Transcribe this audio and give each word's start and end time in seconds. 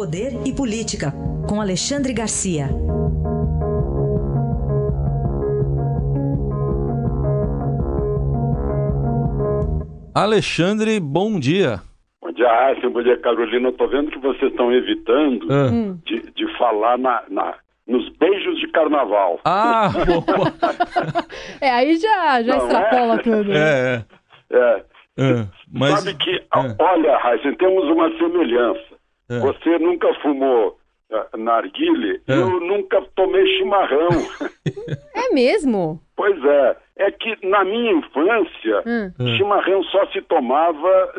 Poder 0.00 0.42
e 0.44 0.52
Política, 0.52 1.10
com 1.48 1.58
Alexandre 1.58 2.12
Garcia. 2.12 2.68
Alexandre, 10.14 10.98
bom 10.98 11.38
dia. 11.38 11.80
Bom 12.22 12.32
dia, 12.32 12.48
Raíssa. 12.48 12.88
Bom 12.88 13.02
dia, 13.02 13.18
Carolina. 13.18 13.68
Estou 13.68 13.88
vendo 13.88 14.10
que 14.10 14.18
vocês 14.18 14.50
estão 14.50 14.72
evitando 14.72 15.46
Ah. 15.50 15.68
de, 16.06 16.20
de 16.32 16.58
falar 16.58 16.98
na, 16.98 17.22
na- 17.28 17.54
nos 17.86 18.08
beijos 18.18 18.58
de 18.58 18.68
carnaval. 18.68 19.38
Ah, 19.44 19.90
boa. 20.06 20.52
É, 21.60 21.70
aí 21.70 21.96
já, 21.96 22.42
já 22.42 22.56
Não, 22.56 22.66
extrapola 22.66 23.14
é? 23.14 23.18
tudo. 23.18 23.52
é, 23.52 24.04
é. 24.50 24.56
É, 24.58 24.84
é. 25.18 25.46
Mas, 25.72 26.00
Sabe 26.00 26.16
que, 26.16 26.30
é. 26.36 26.76
olha, 26.82 27.18
Raíssa, 27.18 27.54
temos 27.58 27.84
uma 27.84 28.08
semelhança. 28.16 28.95
É. 29.28 29.38
Você 29.40 29.78
nunca 29.78 30.12
fumou 30.20 30.78
uh, 31.10 31.36
narguile, 31.36 32.20
É. 32.28 32.32
eu 32.34 32.60
nunca 32.60 33.02
tomei 33.14 33.46
chimarrão. 33.58 34.08
É 35.14 35.32
mesmo? 35.34 36.00
pois 36.14 36.42
é, 36.44 36.76
é 36.96 37.10
que 37.10 37.36
na 37.46 37.64
minha 37.64 37.92
infância, 37.92 38.82
Hum. 38.86 39.36
Chimarrão 39.36 39.82
só 39.84 40.06
se 40.08 40.20
tomava 40.22 41.12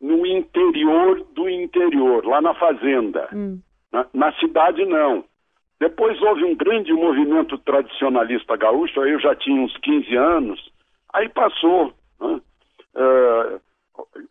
no 0.00 0.24
interior 0.26 1.24
do 1.34 1.48
interior, 1.48 2.24
lá 2.24 2.40
na 2.40 2.54
fazenda. 2.54 3.28
Hum. 3.32 3.58
Na, 3.92 4.06
na 4.14 4.32
cidade, 4.34 4.84
não. 4.84 5.24
Depois 5.80 6.20
houve 6.22 6.44
um 6.44 6.54
grande 6.54 6.92
movimento 6.92 7.56
tradicionalista 7.58 8.56
gaúcho, 8.56 9.00
aí 9.00 9.12
eu 9.12 9.20
já 9.20 9.34
tinha 9.34 9.60
uns 9.60 9.76
15 9.78 10.16
anos, 10.16 10.70
aí 11.12 11.28
passou. 11.28 11.92
né? 12.20 12.40
Eh, 12.96 13.58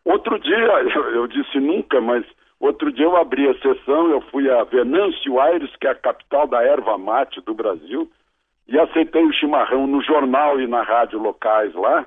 outro 0.06 0.38
dia, 0.40 0.56
eu, 0.58 1.04
eu 1.16 1.28
disse 1.28 1.60
nunca, 1.60 2.00
mas 2.02 2.26
outro 2.60 2.92
dia 2.92 3.06
eu 3.06 3.16
abri 3.16 3.48
a 3.48 3.54
sessão, 3.60 4.10
eu 4.10 4.22
fui 4.30 4.50
a 4.50 4.64
Venâncio 4.64 5.40
Aires, 5.40 5.70
que 5.80 5.88
é 5.88 5.92
a 5.92 5.96
capital 5.96 6.48
da 6.48 6.64
erva 6.64 6.98
mate 6.98 7.42
do 7.42 7.54
Brasil, 7.54 8.10
e 8.68 8.78
aceitei 8.80 9.24
o 9.24 9.32
chimarrão 9.34 9.88
no 9.88 10.02
jornal 10.02 10.60
e 10.60 10.68
na 10.68 10.84
rádio 10.84 11.20
locais 11.20 11.74
lá, 11.74 12.06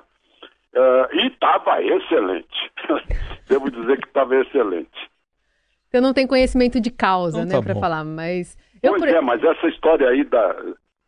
eh, 0.73 1.09
e 1.13 1.27
estava 1.27 1.81
excelente. 1.81 2.71
Devo 3.49 3.69
dizer 3.71 3.99
que 3.99 4.07
estava 4.07 4.35
excelente. 4.35 5.09
Eu 5.91 6.01
não 6.01 6.13
tenho 6.13 6.27
conhecimento 6.27 6.79
de 6.79 6.89
causa, 6.91 7.39
Então 7.39 7.49
né, 7.49 7.55
tá 7.57 7.61
pra 7.63 7.73
bom. 7.73 7.79
falar, 7.81 8.03
mas... 8.05 8.57
Eu, 8.81 8.91
Pois 8.93 9.01
por- 9.03 9.09
é, 9.09 9.21
mas 9.21 9.43
essa 9.43 9.67
história 9.67 10.07
aí 10.09 10.23
da, 10.23 10.55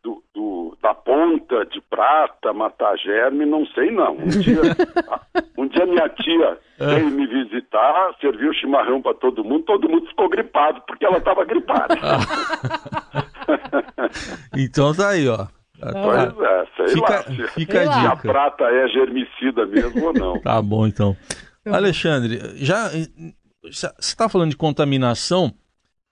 do, 0.04 0.22
do- 0.34 0.78
da 0.82 0.94
ponta 0.94 1.66
de 1.66 1.80
prata, 1.90 2.52
matar 2.52 2.98
germe, 2.98 3.46
não 3.46 3.66
sei 3.68 3.90
não. 3.92 4.18
Um 4.18 4.28
dia, 4.28 4.60
um 5.58 5.66
dia 5.68 5.86
minha 5.86 6.10
tia 6.10 6.58
veio 6.78 7.10
me 7.10 7.26
visitar, 7.26 8.14
serviu 8.20 8.54
chimarrão 8.54 9.02
para 9.02 9.14
todo 9.14 9.44
mundo, 9.46 9.64
todo 9.64 9.88
mundo 9.90 10.06
ficou 10.08 10.28
gripado, 10.30 10.82
porque 10.86 11.06
ela 11.06 11.20
estava 11.20 11.46
gripada. 11.46 11.96
então 14.56 14.94
tá 14.94 15.10
aí, 15.10 15.28
ó. 15.28 15.48
Pois 15.80 16.50
é, 16.50 16.66
sei 16.78 16.88
Fica, 16.96 17.14
lá 17.14 17.24
se, 17.24 17.48
fica 17.54 17.82
a 17.82 17.92
se 17.94 18.08
a 18.08 18.16
prata 18.16 18.64
é 18.66 18.88
germicida 18.88 19.66
mesmo 19.66 20.06
ou 20.06 20.14
não. 20.14 20.40
Tá 20.40 20.62
bom, 20.62 20.88
então. 20.88 21.16
Alexandre, 21.66 22.40
já 22.56 22.90
você 23.62 23.88
está 24.00 24.30
falando 24.30 24.52
de 24.52 24.58
contaminação? 24.58 25.54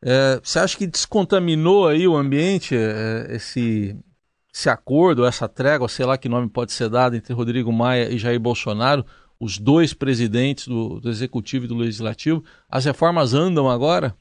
É, 0.03 0.39
Você 0.43 0.59
acha 0.59 0.77
que 0.77 0.87
descontaminou 0.87 1.87
aí 1.87 2.07
o 2.07 2.15
ambiente 2.15 2.75
é, 2.75 3.35
esse 3.35 3.95
esse 4.53 4.69
acordo, 4.69 5.25
essa 5.25 5.47
trégua, 5.47 5.87
sei 5.87 6.05
lá 6.05 6.17
que 6.17 6.27
nome 6.27 6.49
pode 6.49 6.73
ser 6.73 6.89
dado 6.89 7.15
entre 7.15 7.33
Rodrigo 7.33 7.71
Maia 7.71 8.09
e 8.11 8.17
Jair 8.17 8.39
Bolsonaro, 8.39 9.05
os 9.39 9.57
dois 9.57 9.93
presidentes 9.93 10.67
do, 10.67 10.99
do 10.99 11.09
executivo 11.09 11.65
e 11.65 11.67
do 11.67 11.77
legislativo? 11.77 12.43
As 12.69 12.85
reformas 12.85 13.33
andam 13.33 13.69
agora? 13.69 14.13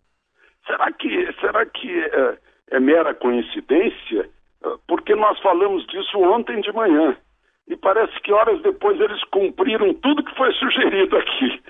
Será 0.67 0.93
que, 0.93 1.33
será 1.41 1.67
que 1.67 1.91
é, 1.91 2.39
é 2.71 2.81
mera 2.81 3.13
coincidência? 3.13 4.31
É, 4.65 4.69
Porque 4.87 5.15
nós 5.17 5.39
falamos 5.41 5.85
disso 5.89 6.17
ontem 6.19 6.61
de 6.61 6.73
manhã. 6.73 7.17
E 7.69 7.77
parece 7.77 8.19
que 8.23 8.33
horas 8.33 8.63
depois 8.63 9.01
eles 9.01 9.23
cumpriram 9.25 9.93
tudo 9.95 10.25
que 10.25 10.37
foi 10.37 10.53
sugerido 10.55 11.17
aqui. 11.17 11.63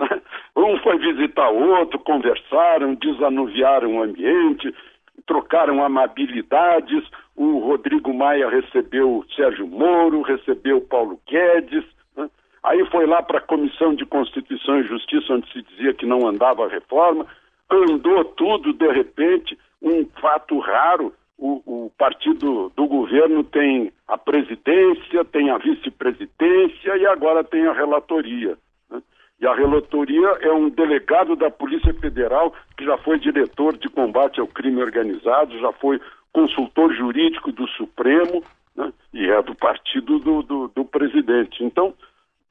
Né? 0.00 0.22
Um 0.56 0.78
foi 0.78 0.98
visitar 0.98 1.50
o 1.50 1.70
outro, 1.78 1.98
conversaram, 1.98 2.94
desanuviaram 2.94 3.96
o 3.96 4.02
ambiente, 4.02 4.74
trocaram 5.26 5.84
amabilidades. 5.84 7.04
O 7.36 7.58
Rodrigo 7.58 8.12
Maia 8.12 8.48
recebeu 8.48 9.18
o 9.18 9.24
Sérgio 9.34 9.66
Moro, 9.66 10.22
recebeu 10.22 10.78
o 10.78 10.86
Paulo 10.86 11.20
Guedes. 11.28 11.84
né? 12.16 12.28
Aí 12.62 12.84
foi 12.86 13.06
lá 13.06 13.22
para 13.22 13.38
a 13.38 13.42
Comissão 13.42 13.94
de 13.94 14.04
Constituição 14.06 14.80
e 14.80 14.88
Justiça, 14.88 15.34
onde 15.34 15.50
se 15.52 15.62
dizia 15.62 15.94
que 15.94 16.06
não 16.06 16.26
andava 16.26 16.64
a 16.64 16.68
reforma. 16.68 17.26
Andou 17.70 18.24
tudo, 18.24 18.72
de 18.72 18.90
repente, 18.90 19.56
um 19.82 20.04
fato 20.20 20.58
raro. 20.58 21.12
O, 21.38 21.62
o 21.86 21.92
partido 21.96 22.70
do 22.76 22.86
governo 22.86 23.42
tem 23.42 23.90
a 24.06 24.18
presidência, 24.18 25.24
tem 25.24 25.48
a 25.48 25.56
vice-presidência 25.56 26.96
e 26.98 27.06
agora 27.06 27.42
tem 27.42 27.66
a 27.66 27.72
relatoria. 27.72 28.58
E 29.40 29.46
a 29.46 29.54
relatoria 29.54 30.28
é 30.42 30.52
um 30.52 30.68
delegado 30.68 31.34
da 31.34 31.50
Polícia 31.50 31.94
Federal 31.94 32.54
que 32.76 32.84
já 32.84 32.98
foi 32.98 33.18
diretor 33.18 33.76
de 33.76 33.88
combate 33.88 34.38
ao 34.38 34.46
crime 34.46 34.82
organizado, 34.82 35.58
já 35.58 35.72
foi 35.72 35.98
consultor 36.32 36.92
jurídico 36.94 37.50
do 37.50 37.66
Supremo 37.68 38.44
né? 38.76 38.92
e 39.14 39.30
é 39.30 39.42
do 39.42 39.54
partido 39.54 40.18
do, 40.18 40.42
do, 40.42 40.68
do 40.68 40.84
presidente. 40.84 41.64
Então, 41.64 41.94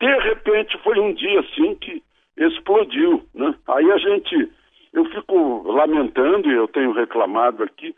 de 0.02 0.20
repente, 0.20 0.78
foi 0.80 1.00
um 1.00 1.14
dia 1.14 1.40
assim 1.42 1.76
que 1.76 2.02
explodiu. 2.36 3.24
Né? 3.36 3.54
Aí 3.68 3.92
a 3.92 3.98
gente, 3.98 4.52
eu 4.92 5.06
fico 5.06 5.72
lamentando, 5.72 6.50
e 6.50 6.56
eu 6.56 6.68
tenho 6.68 6.92
reclamado 6.92 7.64
aqui, 7.64 7.96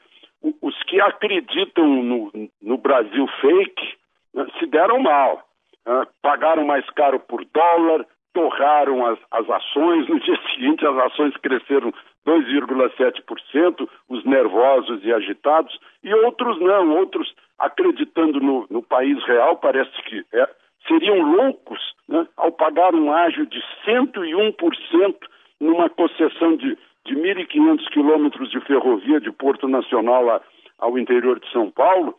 os 0.62 0.84
que 0.84 1.00
acreditam 1.00 1.88
no, 1.88 2.50
no 2.62 2.78
Brasil 2.78 3.26
fake 3.40 3.94
né, 4.34 4.48
se 4.60 4.66
deram 4.66 5.00
mal. 5.00 5.48
né? 5.86 6.06
pagaram 6.22 6.66
mais 6.66 6.88
caro 6.90 7.20
por 7.20 7.46
dólar, 7.46 8.06
torraram 8.34 9.06
as, 9.06 9.20
as 9.32 9.50
ações, 9.50 10.08
no 10.08 10.20
dia 10.22 10.38
seguinte 10.54 10.86
as 10.86 10.98
ações 10.98 11.36
cresceram 11.38 11.94
2,7%, 12.26 13.90
os 14.10 14.24
nervosos 14.26 15.04
e 15.04 15.12
agitados, 15.12 15.78
e 16.04 16.14
outros 16.14 16.60
não, 16.60 16.98
outros 16.98 17.34
acreditando 17.60 18.40
no, 18.40 18.68
no 18.70 18.82
país 18.82 19.24
real, 19.26 19.58
parece 19.58 19.92
que 20.04 20.24
é, 20.34 20.50
seriam 20.88 21.20
loucos 21.22 21.80
né, 22.08 22.28
ao 22.38 22.52
pagar 22.52 22.94
um 22.94 23.12
ágio 23.12 23.46
de 23.46 23.62
101% 23.86 25.16
numa 25.60 25.90
concessão 25.90 26.56
de, 26.56 26.78
de 27.06 27.16
1.500 27.16 27.88
quilômetros 27.90 28.50
de 28.50 28.60
ferrovia 28.62 29.20
de 29.20 29.32
Porto 29.32 29.68
Nacional 29.68 30.30
a- 30.30 30.42
ao 30.80 30.98
interior 30.98 31.40
de 31.40 31.52
São 31.52 31.70
Paulo, 31.70 32.16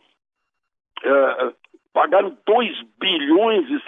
eh, 1.03 1.53
pagaram 1.93 2.37
2 2.45 2.81
bilhões 2.99 3.69
e 3.69 3.81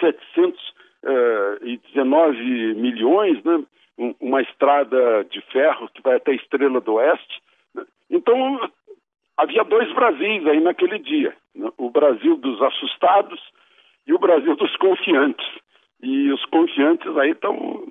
719 1.05 2.73
milhões, 2.75 3.43
né? 3.43 3.63
Um- 3.97 4.15
uma 4.19 4.41
estrada 4.41 5.23
de 5.25 5.39
ferro 5.51 5.89
que 5.93 6.01
vai 6.01 6.17
até 6.17 6.33
Estrela 6.33 6.81
do 6.81 6.93
Oeste. 6.95 7.41
né? 7.73 7.83
Então, 8.09 8.69
havia 9.37 9.63
dois 9.63 9.91
Brasis 9.93 10.45
aí 10.47 10.59
naquele 10.59 10.99
dia: 10.99 11.33
né? 11.55 11.69
o 11.77 11.89
Brasil 11.89 12.35
dos 12.37 12.61
assustados 12.61 13.39
e 14.05 14.13
o 14.13 14.19
Brasil 14.19 14.55
dos 14.55 14.75
confiantes. 14.77 15.45
E 16.01 16.31
os 16.31 16.43
confiantes 16.45 17.15
aí 17.17 17.31
estão, 17.31 17.87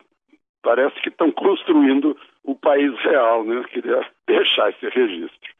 parece 0.62 1.00
que 1.00 1.08
estão 1.08 1.32
construindo 1.32 2.16
o 2.44 2.54
país 2.54 2.92
real, 3.00 3.44
né? 3.44 3.56
Eu 3.56 3.64
queria 3.64 4.06
deixar 4.28 4.70
esse 4.70 4.86
registro. 4.90 5.54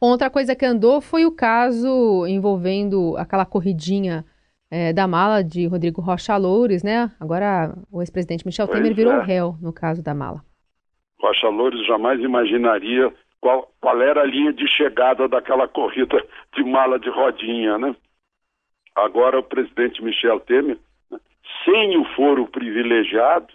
Outra 0.00 0.30
coisa 0.30 0.56
que 0.56 0.64
andou 0.64 1.02
foi 1.02 1.26
o 1.26 1.36
caso 1.36 2.26
envolvendo 2.26 3.14
aquela 3.18 3.44
corridinha 3.44 4.24
eh, 4.70 4.92
da 4.92 5.06
mala 5.06 5.42
de 5.42 5.66
Rodrigo 5.66 6.00
Rocha 6.00 6.36
Loures, 6.36 6.82
né? 6.82 7.10
Agora 7.18 7.74
o 7.90 8.00
ex-presidente 8.00 8.46
Michel 8.46 8.66
Pois 8.66 8.78
Temer 8.78 8.94
virou 8.94 9.14
é. 9.14 9.24
réu 9.24 9.56
no 9.60 9.72
caso 9.72 10.02
da 10.02 10.14
mala. 10.14 10.42
Rocha 11.20 11.48
Loures 11.48 11.86
jamais 11.86 12.20
imaginaria 12.20 13.12
qual, 13.40 13.72
qual 13.80 14.00
era 14.00 14.22
a 14.22 14.26
linha 14.26 14.52
de 14.52 14.66
chegada 14.68 15.28
daquela 15.28 15.66
corrida 15.66 16.22
de 16.54 16.64
mala 16.64 16.98
de 16.98 17.08
rodinha, 17.08 17.78
né? 17.78 17.94
Agora 18.94 19.38
o 19.38 19.42
presidente 19.42 20.02
Michel 20.02 20.40
Temer, 20.40 20.78
né, 21.10 21.18
sem 21.64 21.96
o 21.96 22.04
foro 22.16 22.46
privilegiado, 22.46 23.48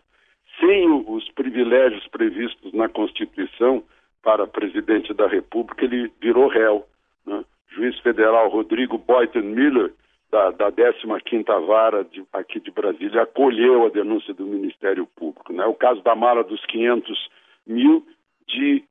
sem 0.59 0.89
os 0.89 1.29
privilégios 1.31 2.07
previstos 2.07 2.73
na 2.73 2.87
Constituição 2.87 3.83
para 4.23 4.47
presidente 4.47 5.13
da 5.13 5.27
República, 5.27 5.85
ele 5.85 6.11
virou 6.19 6.47
réu. 6.47 6.85
né? 7.25 7.43
Juiz 7.69 7.99
federal 7.99 8.49
Rodrigo 8.49 8.97
Boyden 8.97 9.43
Miller, 9.43 9.93
da, 10.35 10.51
da 10.51 10.71
15ª 10.71 11.65
Vara 11.65 12.03
de- 12.03 12.23
aqui 12.33 12.59
de 12.59 12.69
Brasília, 12.69 13.21
acolheu 13.21 13.85
a 13.85 13.89
denúncia 13.89 14.33
do 14.33 14.45
Ministério 14.45 15.07
Público. 15.15 15.53
Né? 15.53 15.65
O 15.65 15.73
caso 15.73 16.01
da 16.01 16.13
mala 16.13 16.43
dos 16.43 16.63
500 16.65 17.29
mil 17.65 18.05
de 18.47 18.83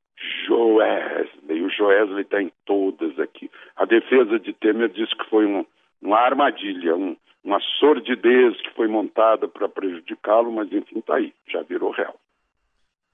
Joesley. 0.47 1.63
O 1.63 1.69
Joesley 1.69 2.23
está 2.23 2.41
em 2.41 2.51
todas 2.65 3.19
aqui. 3.19 3.51
A 3.77 3.85
defesa 3.85 4.39
de 4.39 4.55
Temer 4.55 4.89
disse 4.89 5.15
que 5.17 5.29
foi 5.29 5.45
um, 5.45 5.67
uma 6.01 6.19
armadilha, 6.19 6.97
um, 6.97 7.15
uma 7.45 7.61
sordidez 7.79 8.57
que 8.63 8.71
foi 8.71 8.89
montada 8.89 9.47
para 9.47 9.69
prejudicá-lo, 9.69 10.51
mas 10.51 10.73
enfim, 10.73 11.01
está 11.01 11.17
aí, 11.17 11.33
já 11.53 11.63
virou 11.63 11.91
réu. 11.91 12.15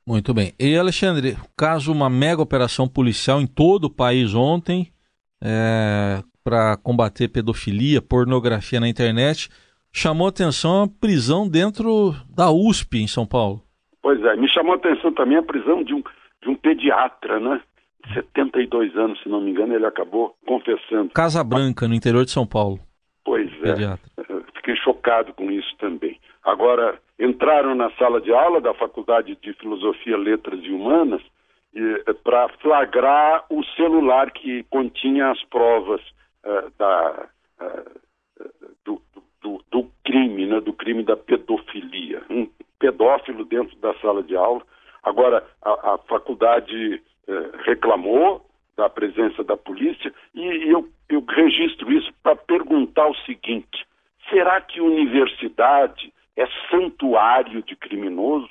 Muito 0.07 0.33
bem. 0.33 0.53
E 0.59 0.77
Alexandre, 0.77 1.37
caso 1.57 1.93
uma 1.93 2.09
mega 2.09 2.41
operação 2.41 2.89
policial 2.89 3.41
em 3.41 3.47
todo 3.47 3.87
o 3.87 3.91
país 3.95 4.35
ontem 4.35 4.93
é, 5.43 6.23
para 6.45 6.77
combater 6.77 7.29
pedofilia, 7.29 8.03
pornografia 8.03 8.81
na 8.81 8.89
internet, 8.89 9.49
chamou 9.93 10.29
atenção 10.29 10.85
a 10.85 10.89
prisão 10.89 11.49
dentro 11.49 12.15
da 12.35 12.51
USP 12.51 12.99
em 12.99 13.07
São 13.07 13.27
Paulo. 13.27 13.63
Pois 14.03 14.23
é, 14.25 14.37
me 14.37 14.49
chamou 14.49 14.73
a 14.73 14.77
atenção 14.77 15.13
também 15.13 15.37
a 15.37 15.43
prisão 15.43 15.83
de 15.83 15.95
um, 15.95 16.03
de 16.43 16.49
um 16.49 16.55
pediatra, 16.55 17.39
né? 17.41 17.61
72 18.15 18.97
anos, 18.97 19.23
se 19.23 19.29
não 19.29 19.41
me 19.41 19.51
engano, 19.51 19.75
ele 19.75 19.87
acabou 19.87 20.35
confessando. 20.47 21.11
Casa 21.11 21.45
Branca, 21.45 21.87
no 21.87 21.95
interior 21.95 22.25
de 22.25 22.31
São 22.31 22.47
Paulo. 22.47 22.81
Pois 23.25 23.51
é. 23.63 23.73
Pediatra. 23.73 24.11
Fiquei 24.57 24.77
chocado 24.77 25.33
com 25.35 25.51
isso 25.51 25.77
também. 25.79 26.19
Agora, 26.45 26.99
entraram 27.19 27.75
na 27.75 27.91
sala 27.93 28.21
de 28.21 28.33
aula 28.33 28.61
da 28.61 28.73
Faculdade 28.75 29.37
de 29.43 29.53
Filosofia, 29.55 30.17
Letras 30.17 30.61
e 30.63 30.71
Humanas 30.71 31.23
para 32.25 32.49
flagrar 32.61 33.45
o 33.49 33.65
celular 33.77 34.31
que 34.33 34.65
continha 34.65 35.31
as 35.31 35.43
provas 35.45 36.01
uh, 36.45 36.71
da, 36.77 37.29
uh, 37.61 38.01
do, 38.85 39.03
do, 39.41 39.65
do, 39.71 39.91
crime, 40.05 40.47
né, 40.47 40.61
do 40.61 40.73
crime 40.73 41.05
da 41.05 41.17
pedofilia. 41.17 42.23
Um 42.29 42.49
pedófilo 42.79 43.45
dentro 43.45 43.77
da 43.77 43.95
sala 44.01 44.23
de 44.23 44.35
aula. 44.35 44.63
Agora, 45.03 45.47
a, 45.63 45.95
a 45.95 45.99
faculdade 45.99 47.03
uh, 47.29 47.57
reclamou 47.65 48.45
da 48.77 48.89
presença 48.89 49.45
da 49.45 49.57
polícia 49.57 50.13
e 50.35 50.73
eu, 50.73 50.89
eu 51.09 51.25
registro 51.29 51.93
isso 51.93 52.11
para 52.23 52.35
perguntar 52.35 53.07
o 53.09 53.17
seguinte: 53.27 53.87
será 54.29 54.61
que 54.61 54.81
universidade 54.81 56.13
é 56.37 56.47
santuário 56.71 57.63
de 57.63 57.77
criminoso, 57.77 58.49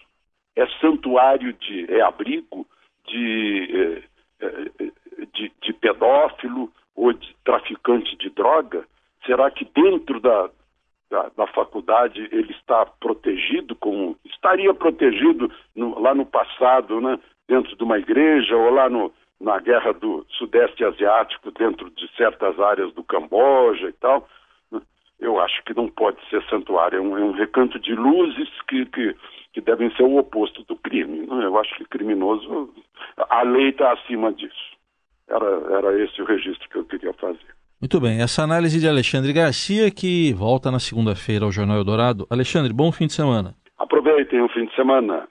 é 0.55 0.67
santuário 0.79 1.51
de 1.53 1.91
é 1.91 2.01
abrigo 2.01 2.67
de, 3.09 4.03
é, 4.41 4.45
é, 4.45 5.25
de, 5.33 5.51
de 5.61 5.73
pedófilo 5.73 6.71
ou 6.95 7.13
de 7.13 7.35
traficante 7.43 8.15
de 8.17 8.29
droga? 8.29 8.85
Será 9.25 9.49
que 9.51 9.65
dentro 9.65 10.19
da, 10.19 10.49
da, 11.09 11.29
da, 11.37 11.47
faculdade 11.47 12.27
ele 12.31 12.51
está 12.51 12.85
protegido 12.85 13.75
como 13.75 14.17
estaria 14.25 14.73
protegido 14.73 15.51
no, 15.75 15.99
lá 15.99 16.13
no 16.15 16.25
passado, 16.25 17.01
né, 17.01 17.19
dentro 17.47 17.75
de 17.75 17.83
uma 17.83 17.97
igreja 17.97 18.55
ou 18.55 18.71
lá 18.71 18.89
no, 18.89 19.11
na 19.39 19.59
guerra 19.59 19.93
do 19.93 20.25
Sudeste 20.29 20.83
Asiático, 20.83 21.51
dentro 21.51 21.89
de 21.91 22.07
certas 22.15 22.59
áreas 22.59 22.93
do 22.93 23.03
Camboja 23.03 23.89
e 23.89 23.93
tal 23.93 24.27
eu 25.19 25.39
acho 25.39 25.61
que 25.63 25.73
não 25.73 25.89
pode 25.89 26.17
ser 26.29 26.41
santuário, 26.49 26.97
é 26.97 27.01
um, 27.01 27.17
é 27.17 27.21
um 27.21 27.31
recanto 27.31 27.77
de 27.79 27.93
luzes 27.93 28.49
que, 28.67 28.85
que, 28.85 29.15
que, 29.53 29.61
devem 29.61 29.93
ser 29.95 30.03
o 30.03 30.17
oposto 30.17 30.63
do 30.63 30.75
crime. 30.77 31.27
Né? 31.27 31.45
Eu 31.45 31.57
acho 31.59 31.75
que 31.75 31.85
criminoso, 31.85 32.73
a 33.29 33.43
lei 33.43 33.69
está 33.69 33.91
acima 33.93 34.31
disso. 34.33 34.69
Era, 35.27 35.45
era 35.77 36.03
esse 36.03 36.21
o 36.21 36.25
registro 36.25 36.67
que 36.69 36.77
eu 36.77 36.85
queria 36.85 37.13
fazer. 37.13 37.39
Muito 37.81 37.99
bem, 38.01 38.21
essa 38.21 38.43
análise 38.43 38.79
de 38.79 38.87
Alexandre 38.87 39.31
Garcia 39.31 39.89
que 39.89 40.33
volta 40.33 40.69
na 40.69 40.79
segunda-feira 40.79 41.45
ao 41.45 41.51
Jornal 41.51 41.77
Eldorado. 41.77 42.27
Alexandre, 42.29 42.73
bom 42.73 42.91
fim 42.91 43.07
de 43.07 43.13
semana. 43.13 43.55
Aproveitem 43.77 44.41
o 44.41 44.49
fim 44.49 44.65
de 44.65 44.75
semana. 44.75 45.27